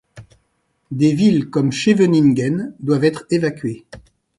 [0.89, 3.85] Des villes comme Scheveningen doivent être évacuées.